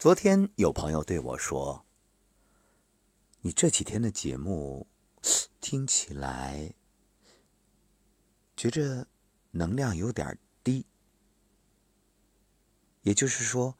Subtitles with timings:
[0.00, 1.84] 昨天有朋友对我说
[3.42, 4.86] ：“你这几天的节目
[5.60, 6.72] 听起来，
[8.56, 9.06] 觉着
[9.50, 10.86] 能量有点低，
[13.02, 13.76] 也就是说，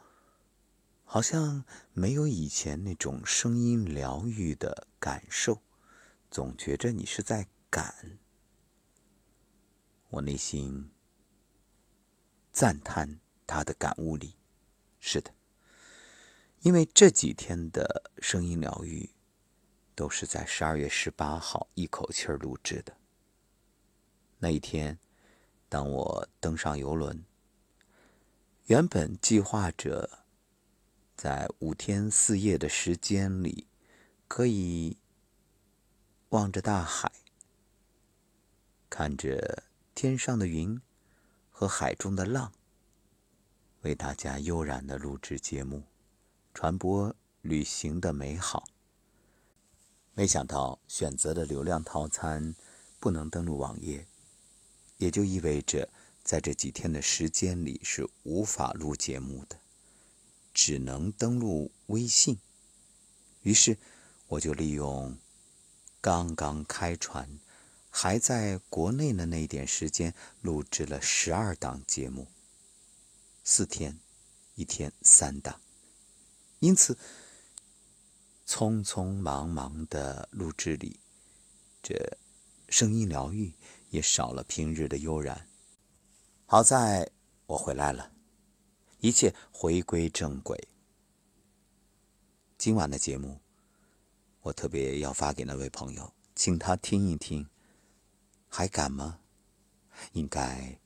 [1.04, 1.64] 好像
[1.94, 5.62] 没有以前那种声音疗愈的感受，
[6.30, 8.20] 总觉着你是在赶。”
[10.10, 10.90] 我内心
[12.52, 14.34] 赞叹他的感悟力，
[14.98, 15.32] 是的。
[16.62, 19.08] 因为这几天的声音疗愈，
[19.94, 22.94] 都是在十二月十八号一口气儿录制的。
[24.40, 24.98] 那一天，
[25.70, 27.24] 当我登上游轮，
[28.66, 30.24] 原本计划着
[31.16, 33.66] 在五天四夜的时间里，
[34.28, 34.98] 可以
[36.28, 37.10] 望着大海，
[38.90, 39.62] 看着
[39.94, 40.78] 天上的云
[41.50, 42.52] 和海中的浪，
[43.80, 45.84] 为大家悠然的录制节目。
[46.52, 48.68] 传播旅行的美好。
[50.14, 52.54] 没想到选择的流量套餐
[52.98, 54.06] 不能登录网页，
[54.98, 55.88] 也就意味着
[56.22, 59.58] 在这几天的时间里是无法录节目的，
[60.52, 62.38] 只能登录微信。
[63.42, 63.78] 于是
[64.28, 65.16] 我就利用
[66.00, 67.38] 刚刚开船、
[67.88, 72.26] 还在国内的那一点时间，录制了十二档节目，
[73.42, 73.98] 四天，
[74.56, 75.58] 一天三档。
[76.60, 76.98] 因此，
[78.46, 81.00] 匆匆忙忙的录制里，
[81.82, 82.18] 这
[82.68, 83.54] 声音疗愈
[83.88, 85.48] 也少了平日的悠然。
[86.44, 87.10] 好在
[87.46, 88.12] 我回来了，
[88.98, 90.68] 一切回归正轨。
[92.58, 93.40] 今晚的节目，
[94.42, 97.48] 我特别要发给那位朋友，请他听一听。
[98.50, 99.20] 还敢吗？
[100.12, 100.78] 应该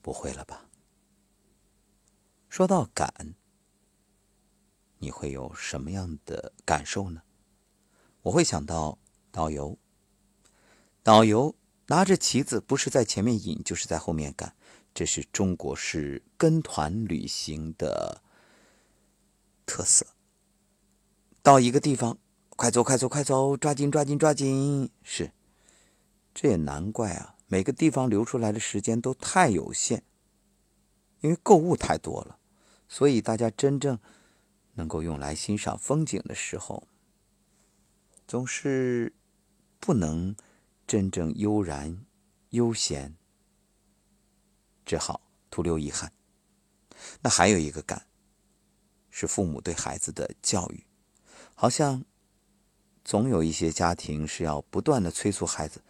[0.00, 0.70] 不会了吧？
[2.48, 3.34] 说到敢。
[5.06, 7.22] 你会有什么样的感受呢？
[8.22, 8.98] 我会想到
[9.30, 9.78] 导游，
[11.04, 11.54] 导游
[11.86, 14.56] 拿着旗子，不是在前面引，就是在后面赶，
[14.92, 18.20] 这是中国式跟团旅行的
[19.64, 20.04] 特色。
[21.40, 22.18] 到一个地方，
[22.56, 24.90] 快走快走快走，抓紧抓紧抓紧！
[25.04, 25.30] 是，
[26.34, 30.02] 这也难怪啊，每个地方留出来的时间都太有限，
[31.20, 32.40] 因为购物太多了，
[32.88, 33.96] 所以大家真正。
[34.76, 36.86] 能够用来欣赏风景的时候，
[38.26, 39.12] 总是
[39.80, 40.36] 不能
[40.86, 42.04] 真正悠然
[42.50, 43.16] 悠闲，
[44.84, 45.20] 只好
[45.50, 46.12] 徒留遗憾。
[47.22, 48.06] 那还有一个感，
[49.10, 50.84] 是父母对孩子的教育，
[51.54, 52.04] 好像
[53.04, 55.82] 总有一些家庭是要不断的催促孩子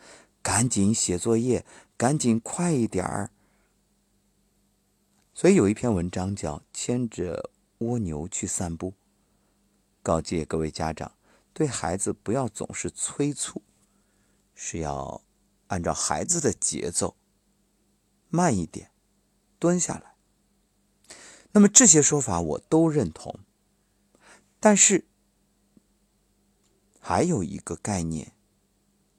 [0.42, 1.64] 赶紧写作业，
[1.96, 3.30] 赶紧快一点儿。
[5.34, 7.50] 所以有一篇文章叫《牵着》。
[7.78, 8.94] 蜗牛去散步，
[10.02, 11.12] 告诫各位家长，
[11.52, 13.62] 对孩子不要总是催促，
[14.54, 15.22] 是要
[15.66, 17.16] 按照孩子的节奏，
[18.28, 18.90] 慢一点，
[19.58, 20.16] 蹲下来。
[21.52, 23.40] 那么这些说法我都认同，
[24.60, 25.06] 但是
[27.00, 28.32] 还有一个概念，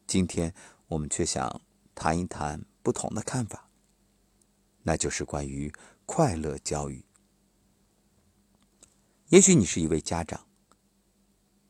[0.05, 0.53] 今天
[0.87, 1.61] 我们却想
[1.95, 3.69] 谈一谈不同的看法，
[4.83, 5.73] 那就是关于
[6.05, 7.06] 快乐教育。
[9.29, 10.47] 也许你是一位家长，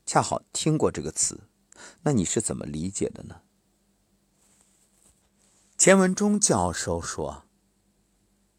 [0.06, 1.50] 恰好听过这个词，
[2.03, 3.41] 那你是怎么理解的呢？
[5.75, 7.46] 钱文忠教授说：“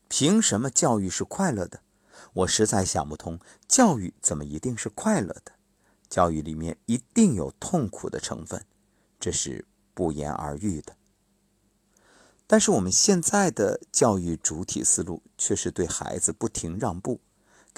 [0.08, 1.82] 凭什么教育是快乐的？
[2.32, 3.38] 我实在想不通，
[3.68, 5.52] 教育怎么一定是快乐的？
[6.10, 8.66] 教育里面一定有痛苦的成分，
[9.20, 9.64] 这是
[9.94, 10.96] 不言而喻的。
[12.48, 17.20] 但是我们现在的教育主体思路却是对孩子不停让步。”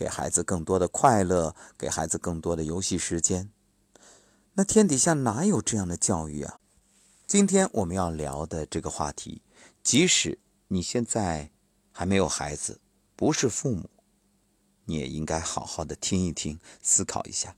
[0.01, 3.51] 给孩子更多的快乐，给孩子更多的游戏时间。
[4.55, 6.59] 那天底下哪有这样的教育啊？
[7.27, 9.43] 今天我们要聊的这个话题，
[9.83, 10.39] 即使
[10.69, 11.51] 你现在
[11.93, 12.81] 还没有孩子，
[13.15, 13.91] 不是父母，
[14.87, 17.55] 你也应该好好的听一听，思考一下，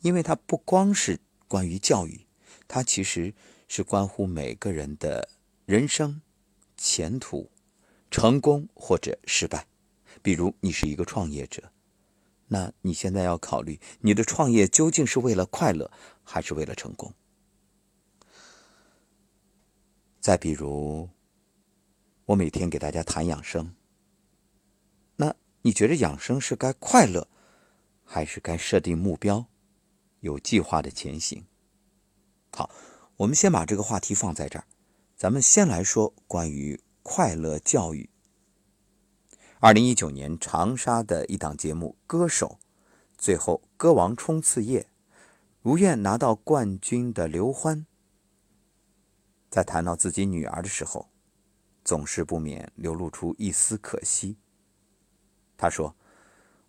[0.00, 2.26] 因为它不光是关于教育，
[2.66, 3.34] 它其实
[3.68, 5.28] 是关乎每个人的
[5.66, 6.22] 人生、
[6.78, 7.50] 前途、
[8.10, 9.66] 成功或者失败。
[10.22, 11.72] 比如你是一个创业者，
[12.48, 15.90] 那你现在要考虑你的创业究竟是为了快乐，
[16.22, 17.12] 还是为了成功？
[20.20, 21.08] 再比如，
[22.24, 23.74] 我每天给大家谈养生，
[25.16, 27.28] 那你觉得养生是该快乐，
[28.04, 29.46] 还是该设定目标，
[30.20, 31.46] 有计划的前行？
[32.52, 32.70] 好，
[33.18, 34.64] 我们先把这个话题放在这儿，
[35.14, 38.10] 咱们先来说关于快乐教育。
[39.66, 42.58] 二零一九年长沙的一档节目《歌手》，
[43.18, 44.86] 最后歌王冲刺夜，
[45.60, 47.84] 如愿拿到冠军的刘欢，
[49.50, 51.08] 在谈到自己女儿的时候，
[51.84, 54.36] 总是不免流露出一丝可惜。
[55.56, 55.96] 他说：“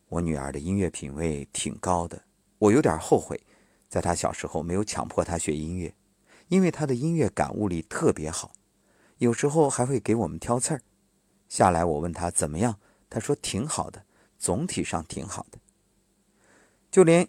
[0.10, 2.24] 我女儿的音乐品味挺高的，
[2.58, 3.40] 我有点后悔，
[3.88, 5.94] 在她小时候没有强迫她学音乐，
[6.48, 8.54] 因为她的音乐感悟力特别好，
[9.20, 10.82] 有时候还会给我们挑刺儿。
[11.48, 14.06] 下来我问她怎么样，他说挺好的，
[14.38, 15.60] 总体上挺好的。”
[16.92, 17.28] 就连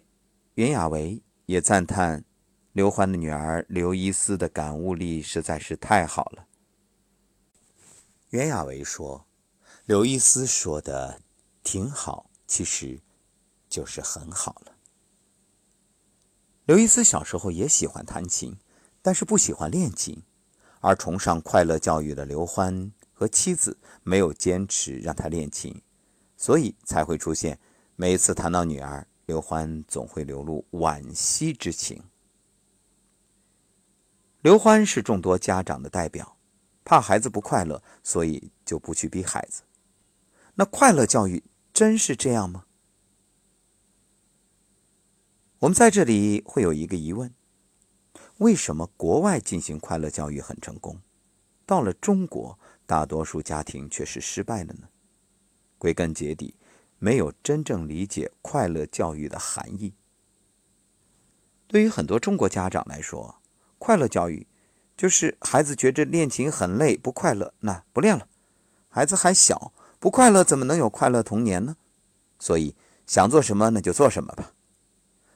[0.55, 2.23] 袁娅维也赞叹
[2.71, 6.47] 刘欢的女儿刘依思的感悟力实在是太好了。
[8.29, 9.25] 袁娅维说
[9.85, 11.21] ：“刘依思说的
[11.63, 12.99] 挺好，其实
[13.67, 14.73] 就是很好了。”
[16.65, 18.55] 刘依思小时候也喜欢弹琴，
[19.01, 20.21] 但是不喜欢练琴，
[20.79, 25.81] 而崇尚快乐教育的刘欢和妻子没有坚持让他练琴，
[26.37, 27.59] 所以才会出现
[27.97, 29.05] 每次谈到女儿。
[29.25, 32.01] 刘欢总会流露惋惜之情。
[34.39, 36.37] 刘欢是众多家长的代表，
[36.85, 39.63] 怕孩子不快乐，所以就不去逼孩子。
[40.55, 41.43] 那快乐教育
[41.73, 42.63] 真是这样吗？
[45.59, 47.33] 我们在这里会有一个疑问：
[48.37, 51.01] 为什么国外进行快乐教育很成功，
[51.65, 52.57] 到了中国，
[52.89, 54.89] 大多数家庭却是失败了呢？
[55.77, 56.55] 归根结底。
[56.97, 59.93] 没有真正理解快乐教育的含义。
[61.67, 63.39] 对于很多中国家长来说，
[63.77, 64.47] 快乐教育
[64.97, 68.27] 就是孩子觉着练琴很累不快乐，那不练了。
[68.89, 71.77] 孩子还小，不快乐怎么能有快乐童年呢？
[72.39, 72.75] 所以
[73.05, 74.51] 想做什么那就做什么吧。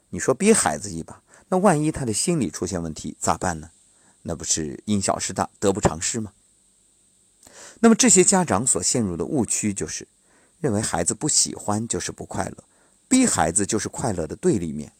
[0.09, 3.69] 你说逼孩子一把，那万一他的心理出现问题咋办呢？
[4.23, 6.33] 那不是因小失大，得不偿失吗？
[7.83, 10.07] 那么这些家长所陷入的误区就是。
[10.61, 12.63] 认为孩子不喜欢就是不快乐，
[13.09, 14.93] 逼孩子就是快乐的对立面。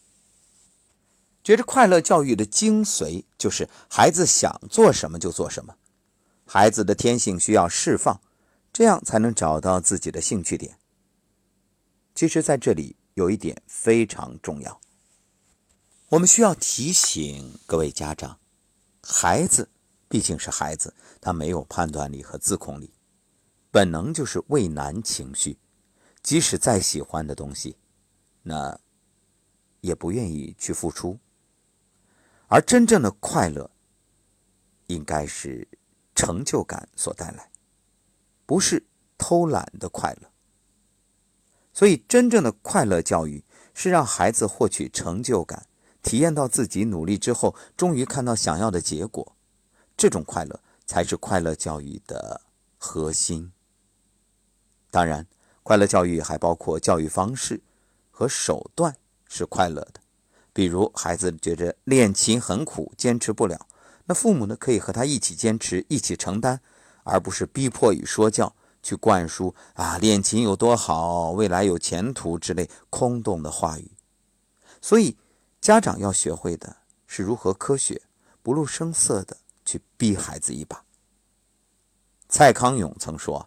[1.42, 5.74] 觉着快乐教育的精髓就是孩子想做什么就做什么，
[6.44, 8.20] 孩子的天性需要释放，
[8.74, 10.76] 这样才能找到自己的兴趣点。
[12.14, 14.78] 其实，在这里有一点非常重要，
[16.10, 18.38] 我们需要提醒各位家长：
[19.02, 19.70] 孩子
[20.14, 22.94] 毕竟是孩子，他没有判断力和自控力。
[23.72, 25.58] 本能就是畏难情绪，
[26.22, 27.76] 即使再喜欢的东西，
[28.44, 28.78] 那
[29.80, 31.18] 也不愿意去付出。
[32.46, 33.68] 而真正的快乐，
[34.86, 35.66] 应该是
[36.14, 37.50] 成就感所带来，
[38.46, 38.86] 不是
[39.18, 40.30] 偷懒的快乐。
[41.72, 43.42] 所以，真正的快乐教育
[43.74, 45.66] 是让孩子获取成就感，
[46.04, 49.33] 体验到自己努力之后，终于看到想要的结果，
[49.96, 52.40] 这种快乐才是快乐教育的
[52.76, 53.52] 核心。
[54.90, 55.26] 当然，
[55.62, 57.60] 快乐教育还包括教育方式
[58.10, 58.96] 和手段
[59.28, 60.00] 是快乐的。
[60.52, 63.66] 比如，孩子觉着练琴很苦，坚持不了，
[64.04, 66.60] 那父母呢可以和他一起坚持，一起承担，
[67.02, 73.90] 而不是逼迫与说教去灌输啊练琴有多好，未来有前途之类空洞的话语。
[74.80, 75.16] 所以，
[75.60, 76.76] 家长要学会的
[77.06, 78.02] 是如何科学、
[78.42, 80.84] 不露声色的去逼孩子一把。
[82.28, 83.46] 蔡康永曾说。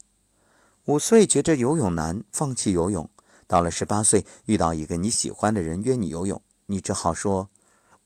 [0.86, 3.10] 五岁觉着游泳难，放弃游泳。
[3.46, 7.50] 到了十八岁，遇到一个你喜欢的人约你游泳，你只好说：“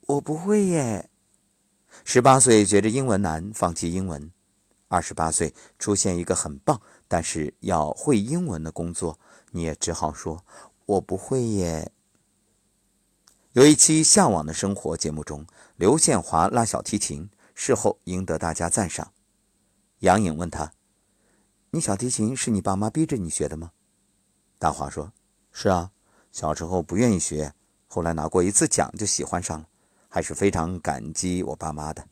[0.08, 1.08] 我不会耶。”
[2.04, 4.32] 十八岁觉着英文难，放弃英文。
[4.88, 9.20] 二十八岁出现一个很棒，但是要会英文的工作，
[9.52, 10.44] 你也只好说
[10.88, 11.92] ：“我不会耶。”
[13.54, 17.30] 有一期《向往的生活》节目中，刘宪华拉小提琴，
[17.64, 19.14] 事后赢得大家赞赏。
[20.00, 20.74] 杨颖问他。
[21.70, 23.72] 你小提琴是你爸妈逼着你学的吗？
[24.58, 25.14] 大华说
[25.54, 25.92] ：“是啊，
[26.32, 27.54] 小时候不愿意学，
[27.86, 29.68] 后来拿过一次奖就喜欢上了，
[30.10, 32.04] 还是非常感激我爸妈的。”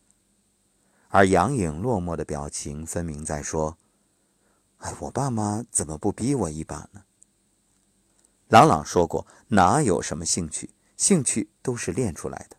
[1.09, 3.75] 而杨颖落寞的表情分明在说
[4.77, 7.01] ：“哎，我爸妈怎么不逼我一把呢？”
[8.49, 12.57] 朗朗说过：“哪有什么兴趣，兴趣都是练出来的。”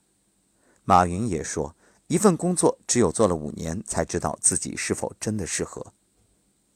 [0.83, 1.77] 马云也说
[2.11, 5.93] ：“一份工作只有做了五年，才知道自己是否真的适合。”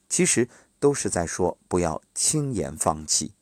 [0.09, 0.49] 其实
[0.79, 3.33] 都是在说不要轻言放弃。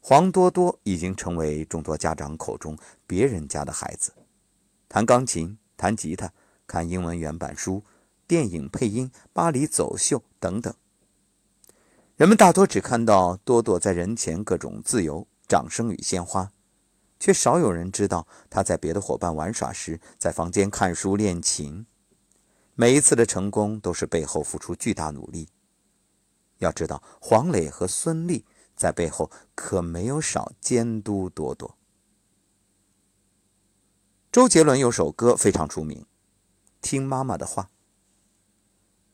[0.00, 4.14] 黄多多已经成为众多家长口中别人家的孩子，
[4.88, 6.32] 弹钢琴、弹吉他、
[6.66, 7.84] 看英文原版书、
[8.26, 10.72] 电影配音、巴黎走秀等等。
[12.16, 16.50] 人们大多只看到多多在人前各种自由、掌声与鲜花，
[17.22, 21.86] 却少有人知道他在别的伙伴玩耍时，在房间看书练琴。
[22.74, 25.48] 每一次的成功都是背后付出巨大努力。
[26.58, 28.42] 要知道，黄磊和孙俪
[28.74, 31.78] 在背后可没有少监督多多。
[34.32, 36.00] 周杰伦有首歌非常出名，
[36.80, 37.62] 《听妈妈的话》。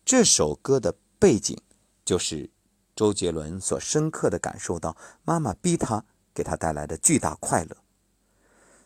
[0.06, 1.60] 这首歌的背景
[2.06, 2.48] 就是
[2.96, 7.76] 周杰伦所深刻的感受到妈妈逼他给他带来的巨大快乐。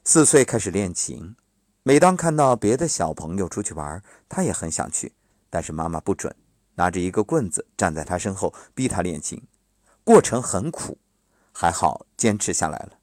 [0.04, 1.36] 四岁开始练琴，
[1.84, 5.12] 每当看到别的小朋友出去玩，他也很想去，
[5.48, 6.34] 但是妈妈不准，
[6.74, 9.40] 拿着一个棍子站在他身后逼他练琴，
[10.02, 10.98] 过程很苦，
[11.52, 12.98] 还好坚持下来了。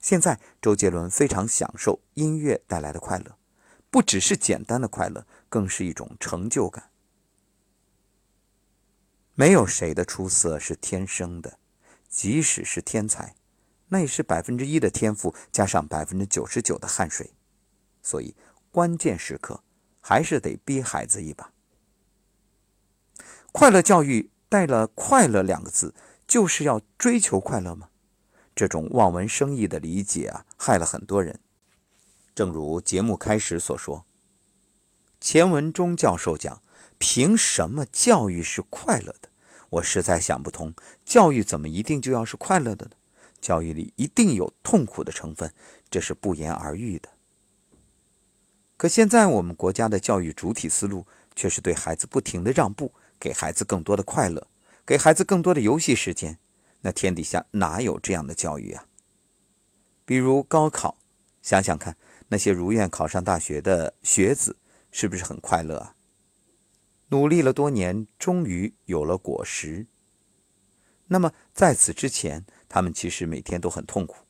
[0.00, 3.36] 现在周杰伦非常享受音乐带来的快乐，
[3.90, 6.90] 不只是简单的快乐，更是一种成就感。
[9.34, 11.58] 没有谁的出色是天生的，
[12.08, 13.34] 即使是天才，
[13.88, 17.32] 那也是百分之一的天赋加上百分之九十九的汗水。
[18.02, 18.34] 所以，
[18.70, 19.62] 关键时刻
[20.00, 21.52] 还是得逼孩子一把。
[23.52, 25.94] 快乐教育带了“快乐”两个字，
[26.26, 27.88] 就是要追求快乐吗？
[28.54, 31.40] 这种望文生义的理解啊，害了很多人。
[32.34, 34.04] 正如节目开始所说，
[35.20, 36.62] 钱文忠教授讲。
[36.98, 39.28] 凭什么教育是快乐的？
[39.68, 40.72] 我实在想不通，
[41.04, 42.92] 教育怎么一定就要是快乐的呢？
[43.40, 45.52] 教育里一定有痛苦的成分，
[45.90, 47.08] 这是不言而喻的。
[48.76, 54.46] 可现在我们国家的教育主体思路却是对孩子不停的让步，给孩子更多的快乐，
[54.84, 56.38] 给孩子更多的游戏时间。
[56.82, 58.86] 那天底下哪有这样的教育啊？
[60.04, 60.98] 比如高考，
[61.42, 61.96] 想想看，
[62.28, 64.56] 那些如愿考上大学的学子，
[64.92, 65.94] 是不是很快乐啊？
[67.08, 69.86] 努力了多年，终于有了果实。
[71.08, 72.44] 那么在此之前，
[72.76, 74.26] 他们其实每天都很痛苦，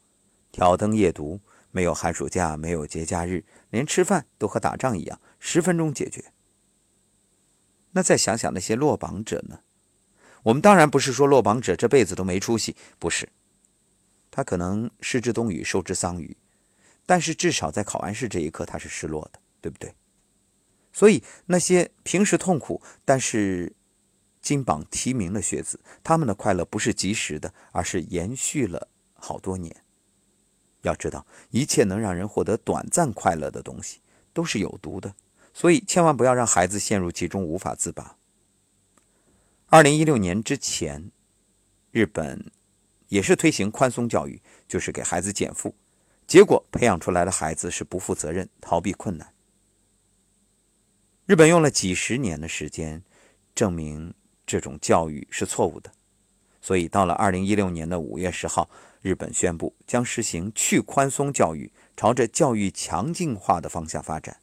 [0.53, 1.41] 挑灯夜读，
[1.73, 6.27] 没有寒暑假，没有节假日，连吃饭都和打仗一样，十分钟解决。
[7.91, 9.63] 那再想想那些落榜者呢？
[10.45, 13.29] 我们当然不是说落榜者这辈子都没出息，不是。
[14.31, 16.37] 他可能失之东隅，收之桑榆，
[17.05, 19.93] 但是至少在考完试这一刻，他是失落的，对不对？
[20.93, 23.75] 所以，那些平时痛苦但是
[24.47, 29.75] 金榜题名的学子，他们的快乐不是及时的，而是延续了好多年。
[30.83, 33.99] 要知道，一切能让人获得短暂快乐的东西
[34.33, 35.17] 都是有毒的，
[35.53, 38.17] 所以千万不要让孩子陷入其中无法自拔。
[39.67, 41.11] 二零一六年之前，
[41.91, 42.53] 日本
[43.09, 45.75] 也是推行宽松教育，就是给孩子减负，
[46.25, 49.35] 结果培养出来的孩子是不负责任、逃避困难。
[51.25, 53.03] 日本用了几十年的时间，
[53.57, 54.15] 证明
[54.47, 55.91] 这种教育是错误的，
[56.63, 58.71] 所以到了二零一六年的五月十号，
[59.03, 64.41] 日本宣布将实行去宽松教育，朝着教育强劲化的方向发展。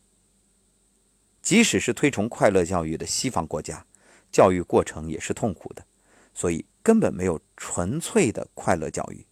[1.41, 3.85] 即使是推崇快乐教育的西方国家，
[4.31, 5.85] 教育过程也是痛苦的，
[6.33, 9.25] 所以根本没有纯粹的快乐教育。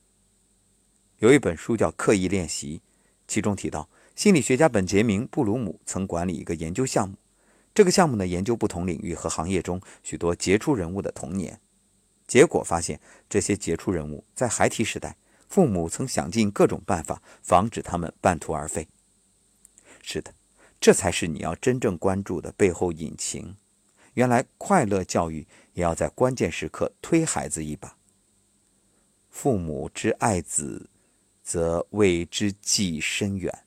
[1.20, 2.80] 有一本书叫《刻意练习》，
[3.28, 7.16] 其中提到，心理学家本杰明·布鲁姆曾管理一个研究项目。
[7.74, 11.60] 这个项目呢，研究不同领域和行业中许多杰出人物的童年，
[12.28, 13.00] 结果发现，
[13.30, 15.16] 这些杰出人物在孩提时代，
[15.48, 18.88] 父母曾想尽各种办法防止他们半途而废。
[20.02, 20.34] 是的，
[20.82, 23.56] 这才是你要真正关注的背后隐情。
[24.16, 27.96] 原来，快乐教育也要在关键时刻推孩子一把。
[29.30, 30.90] 父母之爱子，
[31.42, 33.64] 则为之计深远。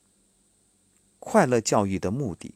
[1.17, 2.53] 快乐教育的目的。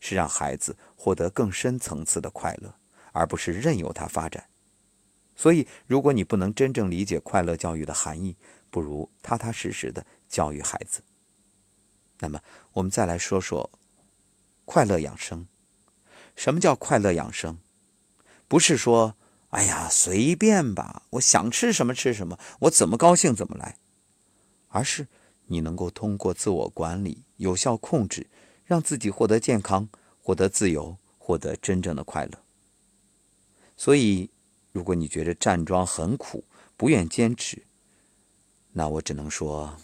[0.00, 2.74] 是让孩子获得更深层次的快乐，
[3.12, 4.48] 而不是任由他发展。
[5.36, 8.36] 所以，如果你不能真正理解快乐教育的含义，
[8.70, 11.02] 不如踏踏实实的教育孩子。
[12.18, 12.40] 那么，
[12.72, 13.70] 我们再来说说
[14.64, 15.46] 快乐养生。
[16.36, 17.58] 什么叫快乐养生？
[18.48, 19.16] 不是说，
[19.50, 23.76] 哎呀，随便吧，我想吃什么吃什么，我怎么高兴怎么来，
[24.68, 25.08] 而是
[25.46, 28.26] 你能够通过自我管理、有效控制。
[28.70, 29.88] 让自己获得健康，
[30.22, 32.38] 获得自由，获得真正的快乐。
[33.76, 34.30] 所以，
[34.70, 36.44] 如果你觉得站桩很苦，
[36.76, 37.64] 不愿坚持，
[38.70, 39.76] 那我只能说，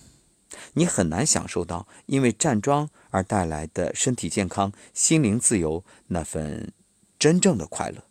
[0.74, 6.72] 你很难享受到因为站桩而带来的身体健康、心灵自由那份
[7.18, 8.04] 真正的快乐。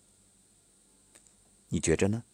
[1.70, 2.25] 你觉着呢？